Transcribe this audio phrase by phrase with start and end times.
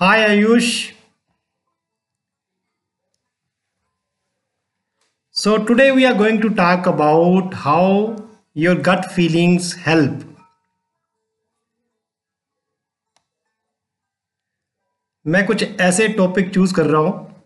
[0.00, 0.66] Hi Ayush
[5.36, 8.16] So, today we are going to talk about how
[8.56, 10.20] your gut feelings help.
[15.26, 17.42] मैं कुछ ऐसे topic choose कर रहा हूँ,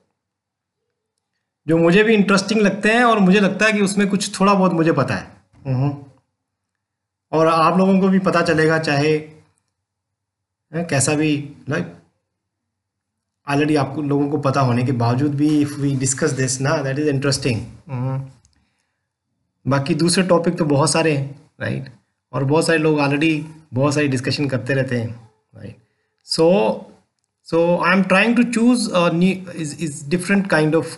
[1.66, 4.72] जो मुझे भी इंटरेस्टिंग लगते हैं और मुझे लगता है कि उसमें कुछ थोड़ा बहुत
[4.72, 5.26] मुझे पता है
[5.66, 5.94] हम्म।
[7.32, 9.18] और आप लोगों को भी पता चलेगा, चाहे
[10.72, 11.34] कैसा भी
[11.68, 11.92] लाइक
[13.48, 16.98] ऑलरेडी आपको लोगों को पता होने के बावजूद भी इफ़ वी डिस्कस दिस ना दैट
[16.98, 17.60] इज़ इंटरेस्टिंग
[19.66, 21.88] बाकी दूसरे टॉपिक तो बहुत सारे हैं राइट
[22.32, 25.76] और बहुत सारे लोग ऑलरेडी बहुत सारी डिस्कशन करते रहते हैं right
[26.24, 26.48] so
[27.44, 28.90] so I am trying to choose
[29.56, 30.96] is different kind of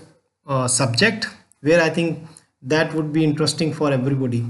[0.51, 1.27] subject
[1.65, 2.29] where I think
[2.65, 4.45] that would be interesting for everybody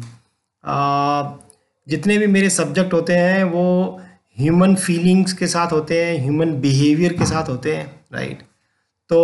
[1.88, 4.00] जितने भी मेरे सब्जेक्ट होते हैं, वो
[4.38, 8.42] ह्यूमन फीलिंग्स के साथ होते हैं ह्यूमन बिहेवियर के साथ होते हैं राइट
[9.10, 9.20] तो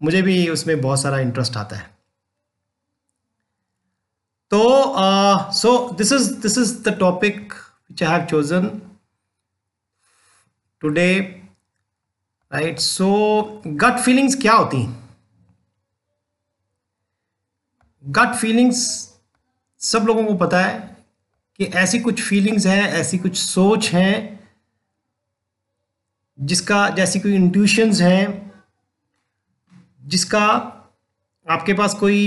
[0.00, 1.92] मुझे भी उसमें बहुत सारा इंटरेस्ट आता है।
[4.50, 4.60] तो
[5.52, 8.68] so this is this is the topic which I have chosen
[10.82, 11.20] today
[12.50, 13.08] right so
[13.66, 14.92] gut feelings क्या होती हैं?
[18.04, 18.82] गट फीलिंग्स
[19.80, 20.93] सब लोगों को पता है।
[21.58, 24.40] कि ऐसी कुछ फीलिंग्स हैं ऐसी कुछ सोच हैं
[26.38, 28.52] जिसका जैसी कोई इंट्यूशंस हैं
[30.04, 30.46] जिसका
[31.46, 32.20] आपके पास कोई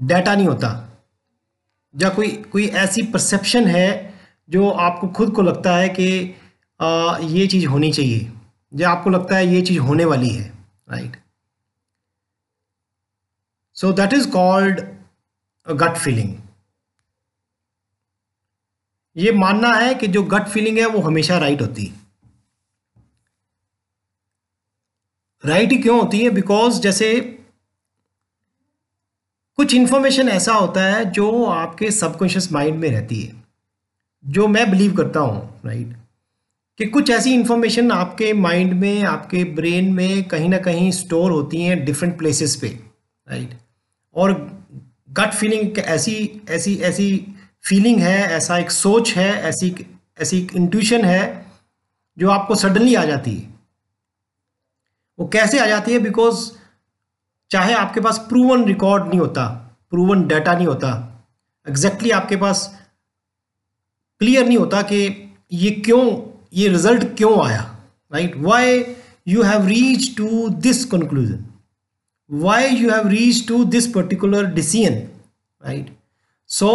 [0.00, 0.70] डाटा नहीं होता
[1.94, 3.88] या कोई कोई ऐसी परसेप्शन है
[4.50, 6.34] जो आपको खुद को लगता है कि
[6.80, 8.30] आ, ये चीज़ होनी चाहिए
[8.72, 10.48] या आपको लगता है ये चीज़ होने वाली है
[10.90, 11.16] right
[13.76, 14.80] so that is called
[15.66, 16.36] gut feeling
[19.18, 21.94] ये मानना है कि जो गट फीलिंग है वो हमेशा राइट होती है।
[25.44, 26.30] राइट ही क्यों होती है?
[26.30, 27.14] बिकॉज़ जैसे
[29.58, 33.32] कुछ इंफॉर्मेशन ऐसा होता है जो आपके सबकॉन्शियस माइंड में रहती है,
[34.24, 35.96] जो मैं बिलीव करता हूँ राइट
[36.78, 41.62] कि कुछ ऐसी इंफॉर्मेशन आपके माइंड में, आपके ब्रेन में कहीं ना कहीं स्टोर होती
[41.62, 43.58] हैं डिफरेंट प्लेसेस पे राइट
[44.14, 44.32] और
[45.10, 47.08] गट फीलिंग ऐसी ऐसी ऐसी
[47.64, 49.86] फीलिंग है, ऐसा एक सोच है, ऐसी
[50.20, 51.46] ऐसी इंट्यूशन है
[52.18, 53.54] जो आपको सडनली आ जाती है।
[55.18, 55.98] वो कैसे आ जाती है?
[55.98, 56.50] बिकॉज़
[57.50, 59.46] चाहे आपके पास प्रूवन रिकॉर्ड नहीं होता
[59.90, 60.88] प्रूवन डाटा नहीं होता
[61.66, 62.78] एग्जैक्टली exactly आपके पास
[64.20, 64.98] क्लियर नहीं होता कि
[65.52, 66.20] ये क्यों,
[66.52, 67.62] ये रिज़ल्ट क्यों आया
[68.12, 68.96] right why
[69.28, 71.44] you have reach to this conclusion
[72.30, 75.96] why you have reach to this particular decision right
[76.46, 76.70] so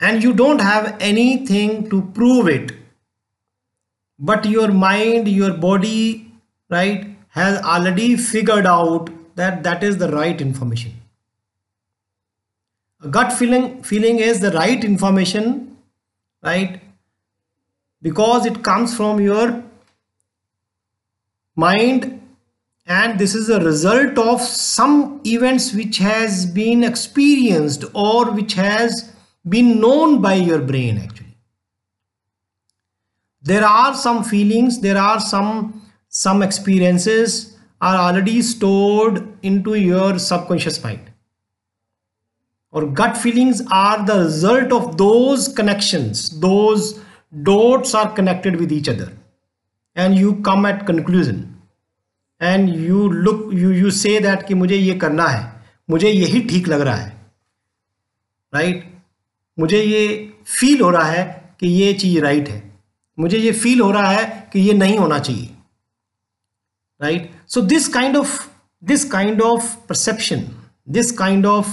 [0.00, 2.72] and you don't have anything to prove it.
[4.18, 6.32] But your mind your body
[6.70, 10.92] right has already figured out that that is the right information.
[13.02, 15.76] A gut feeling feeling is the right information
[16.42, 16.80] right
[18.00, 19.62] because it comes from your
[21.56, 22.20] mind
[22.86, 29.13] and this is a result of some events which has been experienced or which has
[29.48, 31.36] been known by your brain actually
[33.42, 40.82] there are some feelings there are some some experiences are already stored into your subconscious
[40.82, 41.10] mind
[42.70, 47.00] or gut feelings are the result of those connections those
[47.42, 49.12] dots are connected with each other
[49.94, 51.42] and you come at conclusion
[52.40, 55.44] and you look you you say that कि मुझे ये करना है
[55.90, 57.12] मुझे यही ठीक लग रहा है
[58.52, 58.82] right
[59.58, 61.24] मुझे ये फील हो रहा है
[61.60, 62.62] कि ये चीज़ राइट है।
[63.18, 65.50] मुझे ये फील हो रहा है कि ये नहीं होना चाहिए।
[67.00, 68.40] Right so this kind of
[68.84, 70.48] this kind of perception
[70.88, 71.68] this kind of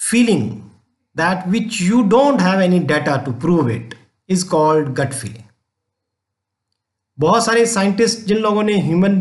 [0.00, 0.50] feeling
[1.16, 3.94] that which you don't have any data to prove it
[4.28, 5.44] is called gut feeling
[7.18, 9.16] बहुत सारे साइंटिस्ट जिन लोगों ने ह्यूमन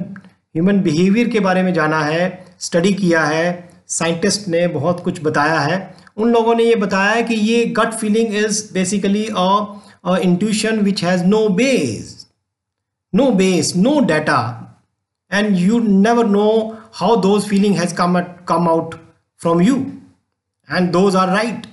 [0.56, 2.24] ह्यूमन बिहेवियर के बारे में जाना है
[2.60, 5.80] study किया है साइंटिस्ट ने बहुत कुछ बताया है
[6.22, 11.24] उन लोगों ने ये बताया कि ये gut feeling is basically a intuition which has
[11.26, 12.28] no base
[13.16, 14.40] no base no data
[15.34, 18.96] and you never know how those feeling has come come out
[19.42, 19.76] from you
[20.72, 21.68] and those are right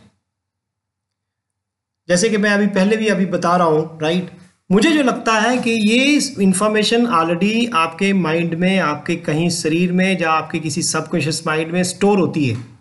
[2.08, 4.38] जैसे कि मैं अभी पहले भी अभी बता रहा हूँ राइट right?
[4.72, 10.20] मुझे जो लगता है कि ये इंफॉर्मेशन ऑलरेडी आपके माइंड में, आपके कहीं शरीर में,
[10.20, 12.77] या आपके किसी सबकॉन्शियस माइंड में स्टोर होती है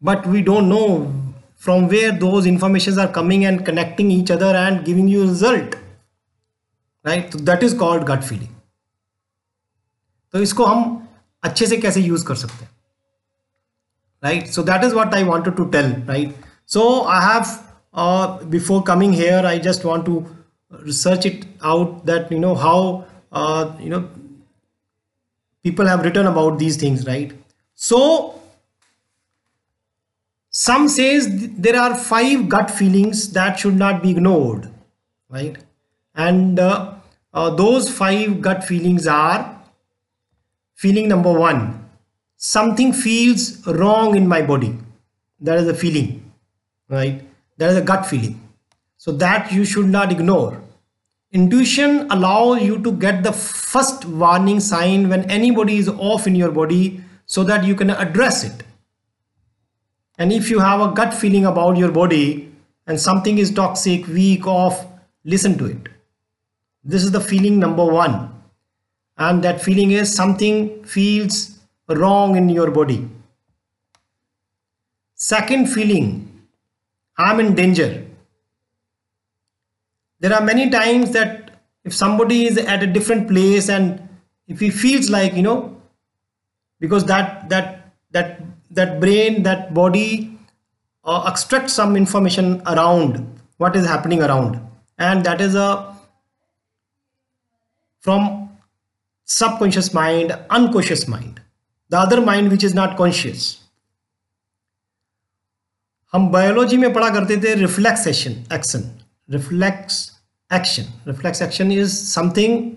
[0.00, 0.88] but we don't know
[1.56, 5.76] from where those informations are coming and connecting each other and giving you result
[7.04, 8.50] right so that is called gut feeling
[10.32, 10.80] तो इसको हम
[11.44, 12.72] अच्छे से कैसे यूज कर सकते हैं
[14.26, 16.30] right so that is what i wanted to tell right
[16.74, 16.84] so
[17.16, 17.50] i have
[18.02, 20.14] uh, before coming here i just want to
[20.90, 22.76] research it out that you know how
[23.32, 24.00] uh, you know
[25.68, 27.36] people have written about these things right
[27.88, 28.00] so
[30.61, 31.27] some says
[31.65, 34.69] there are five gut feelings that should not be ignored
[35.29, 35.57] right?
[36.15, 36.95] And uh,
[37.33, 39.61] uh, those five gut feelings are
[40.75, 41.61] feeling number one
[42.35, 44.77] something feels wrong in my body.
[45.41, 46.31] That is a feeling
[46.89, 47.21] right?
[47.57, 48.41] That is a gut feeling.
[48.97, 50.61] So that you should not ignore.
[51.31, 56.51] Intuition allows you to get the first warning sign when anybody is off in your
[56.51, 58.63] body so that you can address it
[60.19, 62.51] and if you have a gut feeling about your body
[62.87, 64.85] and something is toxic weak off
[65.35, 65.89] listen to it
[66.83, 68.17] this is the feeling number one
[69.19, 73.07] and that feeling is something feels wrong in your body.
[75.15, 76.45] Second feeling,
[77.17, 78.05] I'm in danger.
[80.21, 84.07] There are many times that if somebody is at a different place and
[84.47, 85.81] if he feels like, you know,
[86.79, 90.37] because that, that, that, that brain, that body
[91.05, 94.59] uh, extracts some information around what is happening around.
[94.99, 95.95] And that is a,
[97.99, 98.49] from
[99.25, 101.39] subconscious mind, unconscious mind
[101.91, 103.55] the other mind which is not conscious
[106.13, 108.83] हम biology में पढ़ा करते थे reflexation action
[109.29, 109.97] reflex
[110.51, 112.71] action reflex action is something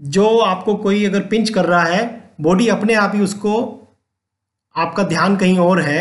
[0.00, 2.02] जो आपको कोई अगर pinch कर रहा है
[2.40, 3.54] बॉडी अपने आप ही उसको
[4.76, 6.00] आपका ध्यान कहीं और है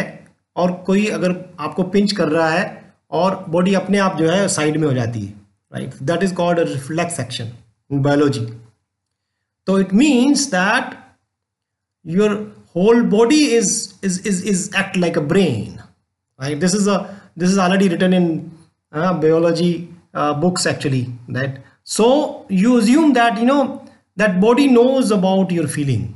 [0.56, 2.68] और कोई अगर आपको पिंच कर रहा है
[3.12, 5.34] और बॉडी अपने आप जो है साइड में हो जाती है
[5.72, 7.52] right that is called reflex action
[7.92, 8.46] in biology
[9.68, 10.96] तो it means that
[12.06, 12.34] your
[12.76, 13.72] whole body is
[14.06, 15.80] is is is act like a brain
[16.40, 16.98] right this is a
[17.40, 18.30] this is already return in
[18.94, 19.74] biology
[20.16, 21.02] books actually
[21.32, 22.08] that so
[22.52, 23.64] you assume that you know
[24.18, 26.08] that body knows about your feeling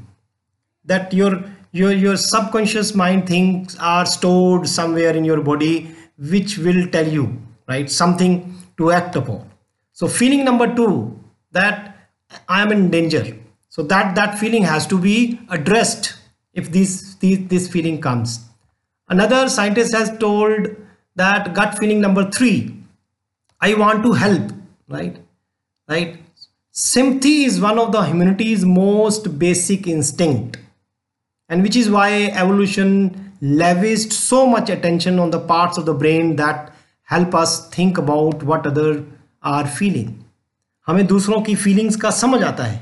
[0.88, 5.75] that your your your subconscious mind things are stored somewhere in your body
[6.33, 7.25] which will tell you
[7.73, 8.35] right something
[8.77, 9.47] to act upon
[9.91, 10.89] so feeling number 2
[11.51, 11.79] that
[12.57, 13.23] i am in danger
[13.75, 16.13] so that that feeling has to be addressed
[16.53, 18.45] if this, this, this feeling comes.
[19.09, 20.67] Another scientist has told
[21.15, 22.75] that gut feeling number three,
[23.59, 24.51] I want to help,
[24.87, 25.17] right?
[25.87, 26.19] Right?
[26.71, 30.57] Sympathy is one of the humanity's most basic instinct
[31.53, 32.09] and which is why
[32.44, 32.94] evolution
[33.41, 36.71] lavished so much attention on the parts of the brain that
[37.09, 39.03] help us think about what other
[39.44, 40.07] are feeling.
[40.88, 42.79] हमें दूसरों की feelings का समझ आता है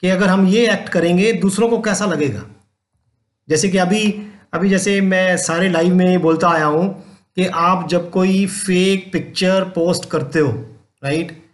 [0.00, 2.42] कि अगर हम ये एक्ट करेंगे, दूसरों को कैसा लगेगा?
[3.48, 6.88] जैसे कि अभी अभी जैसे मैं सारे लाइव में बोलता आया हूँ
[7.36, 10.52] कि आप जब कोई फेक पिक्चर पोस्ट करते हो
[11.04, 11.44] राइट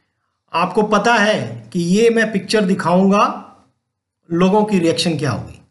[0.52, 3.22] आपको पता है कि ये मैं पिक्चर दिखाऊँगा,
[4.32, 5.61] लोगों की रिएक्शन क्या होगी?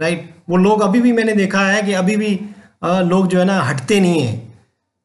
[0.00, 2.38] राइट वो लोग अभी भी मैंने देखा है कि अभी भी
[2.84, 4.36] लोग जो है ना हटते नहीं हैं।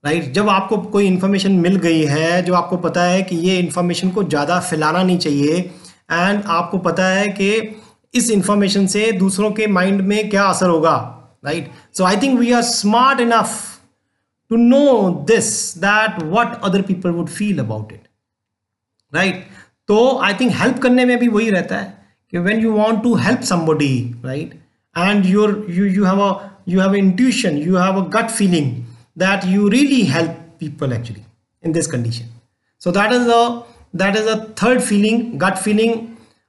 [0.04, 4.10] राइट जब आपको कोई इन्फॉर्मेशन मिल गई है जो आपको पता है कि ये इन्फॉर्मेशन
[4.10, 5.58] को ज़्यादा फैलाना नहीं चाहिए
[6.12, 7.52] एंड आपको पता है कि
[8.14, 10.96] इस इंफॉर्मेशन से दूसरों के माइंड में क्या असर होगा।
[11.46, 13.56] Right so I think we are smart enough
[14.52, 15.48] to know this
[15.78, 18.08] that what other people would feel about it
[19.14, 19.46] right
[19.88, 21.94] तो आई थिंक हेल्प करने में भी वही रहता है
[22.34, 24.62] कि when you want to help somebody right
[24.97, 26.33] And your you you have a
[26.67, 28.67] you have intuition you have a gut feeling
[29.23, 31.25] that you really help people actually
[31.63, 32.29] in this condition
[32.79, 33.41] so that is the
[34.03, 35.95] that is a third feeling gut feeling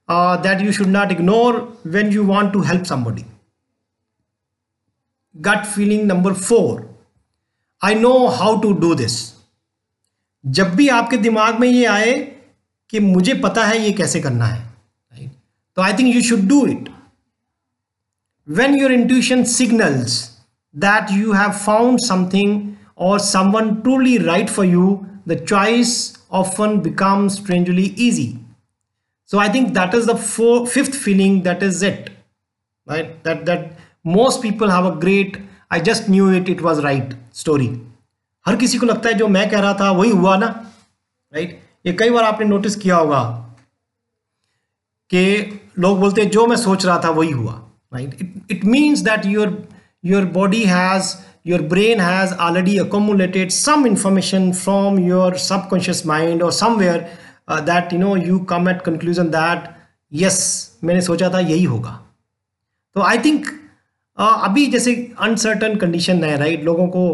[0.07, 1.53] uh, that you should not ignore
[1.95, 3.25] when you want to help somebody
[5.35, 6.87] gut feeling number four
[7.81, 9.19] I know how to do this
[10.43, 12.13] जब भी आपके दिमाग में ये आए
[12.89, 14.61] कि मुझे पता है ये कैसे करना है
[15.17, 15.29] right?
[15.75, 16.89] तो I think you should do it
[18.45, 20.37] when your intuition signals
[20.73, 27.35] that you have found something or someone truly right for you, the choice often becomes
[27.35, 28.39] strangely easy.
[29.25, 32.09] So I think that is the four, fifth feeling that is it,
[32.87, 33.23] right?
[33.23, 35.37] That, that most people have a great,
[35.69, 37.79] I just knew it, it was right story.
[38.47, 40.47] हर किसी को लगता है जो मैं कह रहा था वही हुआ ना
[41.33, 43.21] राइट ये कई बार आपने नोटिस किया होगा
[45.09, 45.21] कि
[45.79, 47.53] लोग बोलते हैं जो मैं सोच रहा था वही हुआ
[47.96, 49.56] right it it means that your
[50.02, 51.06] your body has
[51.44, 57.10] your brain has already accumulated some information from your subconscious mind or somewhere
[57.48, 59.72] uh, that you know you come at conclusion that
[60.12, 60.38] yes
[60.84, 62.00] मैंने सोचा था यही होगा
[62.96, 67.04] तो I think uh, अभी जैसे uncertain condition है right लोगों को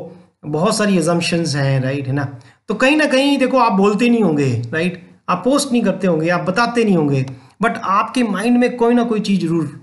[0.47, 2.25] बहुत सारी एजम्पन्स हैं राइट है ना
[2.69, 6.29] तो कहीं ना कहीं देखो आप बोलते नहीं होंगे राइट आप पोस्ट नहीं करते होंगे
[6.31, 7.25] आप बताते नहीं होंगे
[7.63, 9.82] बट आपके माइंड में कोई ना कोई चीज़ ज़रूर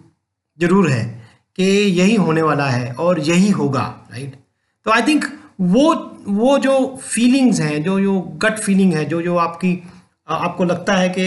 [0.62, 4.36] ज़रूर है कि यही होने वाला है और यही होगा राइट
[4.86, 5.25] तो आई थिंक
[5.62, 9.84] वो वो जो फीलिंग्स हैं, जो जो गट फीलिंग है, जो जो आपकी
[10.28, 11.22] आपको लगता है कि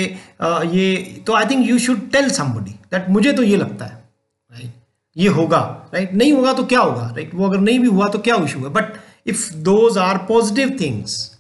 [0.79, 0.97] ये
[1.27, 4.05] तो I think you should tell somebody that मुझे तो ये लगता है
[4.53, 4.75] राइट
[5.17, 8.19] ये होगा राइट नहीं होगा तो क्या होगा राइट वो अगर नहीं भी हुआ तो
[8.19, 8.69] क्या इशू है?
[8.69, 8.85] But
[9.27, 11.39] if those are positive things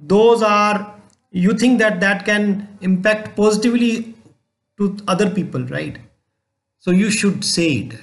[0.00, 0.84] those are
[1.36, 4.14] you think that that can impact positively
[4.78, 6.09] to other people right?
[6.86, 7.94] So you should say it.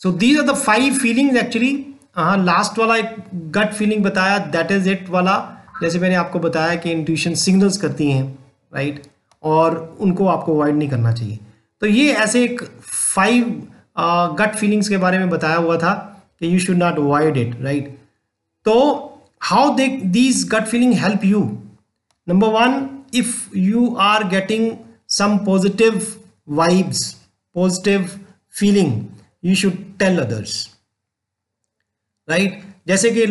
[0.00, 1.72] So these are the five feelings actually.
[2.16, 3.16] हाँ last वाला एक
[3.56, 5.34] gut feeling बताया that is it वाला।
[5.82, 8.24] जैसे मैंने आपको बताया कि इंट्यूशन सिग्नल्स करती हैं
[8.74, 9.02] राइट
[9.42, 11.38] और उनको आपको अवॉइड नहीं करना चाहिए।
[11.80, 12.62] तो ये ऐसे एक
[13.14, 13.44] फाइव
[14.40, 15.94] गट फीलिंग्स के बारे में बताया हुआ था
[16.40, 17.96] कि you should not avoid it right
[18.64, 18.74] तो
[19.42, 21.48] how they these gut feeling help you
[22.30, 22.72] number one,
[23.18, 24.64] if you are getting
[25.18, 26.08] some positive
[26.58, 26.98] vibes
[27.56, 28.18] positive
[28.54, 28.90] feeling,
[29.42, 30.68] you should tell others.
[32.28, 32.52] Right?
[32.86, 33.26] जैसे कि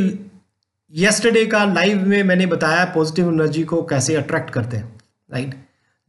[0.94, 4.96] yesterday का लाइव में मैंने बताया positive energy को कैसे attract करते हैं
[5.32, 5.56] राइट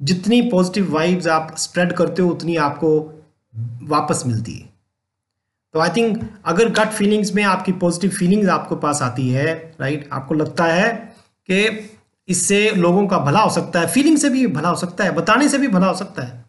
[0.00, 2.90] जितनी पॉजिटिव वाइब्स आप स्प्रेड करते हो, उतनी आपको
[3.82, 4.68] वापस मिलती है।
[5.74, 10.08] तो आई थिंक अगर गट फीलिंग्स में आपकी पॉजिटिव फीलिंग्स आपको पास आती है राइट
[10.12, 10.92] आपको लगता है
[11.50, 11.90] कि
[12.28, 15.48] इससे लोगों का भला हो सकता है फीलिंग से भी भला हो सकता है, बताने
[15.48, 16.47] से भी भला हो सकता है।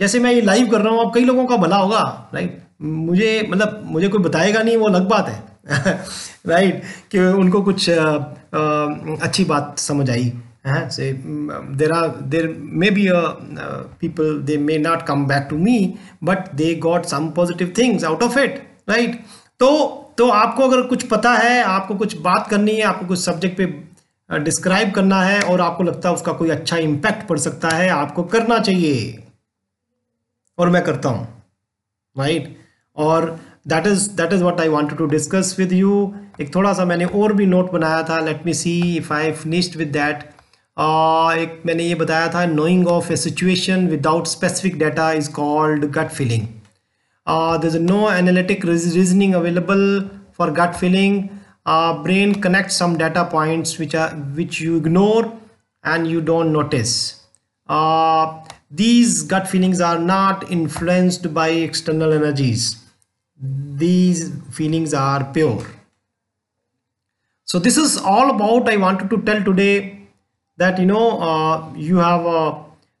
[0.00, 3.48] जैसे मैं ये लाइव कर रहा हूँ अब कई लोगों का भला होगा राइट मुझे
[3.50, 5.44] मतलब मुझे कोई बताएगा नहीं वो अलग बात है
[6.46, 8.86] राइट कि उनको कुछ आ, आ,
[9.22, 10.32] अच्छी बात समझ आई
[10.66, 11.12] है से
[11.76, 13.08] there are there may be
[14.00, 18.22] people they may not come back to me but they got some positive things out
[18.22, 19.20] of it right
[19.60, 23.56] तो तो आपको अगर कुछ पता है आपको कुछ बात करनी है आपको कुछ सब्जेक्ट
[23.58, 23.64] पे
[24.38, 28.22] डिस्क्राइब करना है और आपको लगता है उसका कोई अच्छा इम्पैक्ट पड़ सकता है आपको
[28.22, 29.24] करना चाहिए।
[30.60, 31.26] और मैं करता हूँ
[32.16, 32.56] राइट
[32.96, 33.28] और
[33.68, 35.92] that is that is what I wanted to discuss with you
[36.40, 38.18] एक थोड़ा सा मैंने और भी नोट बनाया था.
[38.20, 40.22] Let me see if I finished with that
[41.40, 46.10] एक मैंने ये बताया था knowing of a situation without specific data is called gut
[46.20, 46.46] feeling
[47.26, 49.84] there is no analytic reasoning available
[50.38, 51.28] for gut feeling
[52.44, 55.24] connects some data points which are which you ignore
[55.84, 56.94] and you don't notice.
[57.68, 62.65] uh, these gut feelings are not influenced by external energies
[63.83, 65.65] these feelings are pure
[67.43, 69.99] so this is all about i wanted to tell today
[70.57, 72.55] that you know uh, you have uh,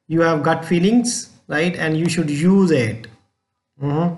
[0.07, 3.07] you have gut feelings right and you should use it
[3.81, 4.09] mm -hmm.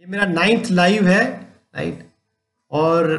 [0.00, 1.24] ये मेरा ninth live है
[1.74, 2.06] right
[2.70, 3.10] और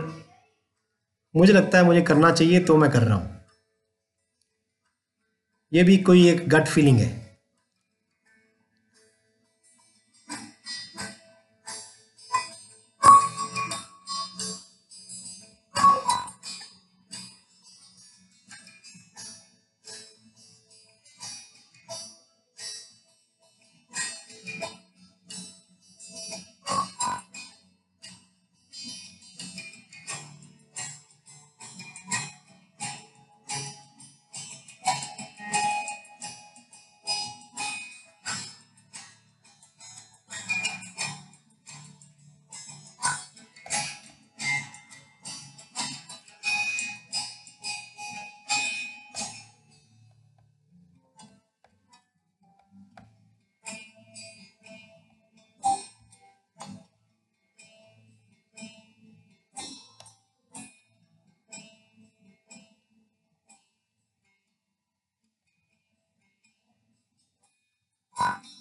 [1.35, 3.34] मुझे लगता है मुझे करना चाहिए तो मैं कर रहा हूं
[5.72, 7.25] ये भी कोई एक गट फीलिंग है।
[68.26, 68.55] Jepang.